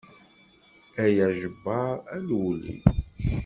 [1.03, 2.73] Ay ajebbar a lewli.